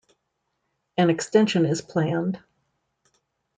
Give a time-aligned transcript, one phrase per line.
[0.97, 2.39] An extension is planned.